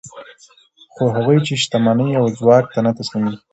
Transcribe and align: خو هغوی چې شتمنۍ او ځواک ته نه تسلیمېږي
خو 0.93 1.03
هغوی 1.15 1.37
چې 1.47 1.53
شتمنۍ 1.63 2.09
او 2.19 2.25
ځواک 2.37 2.65
ته 2.73 2.79
نه 2.85 2.91
تسلیمېږي 2.97 3.39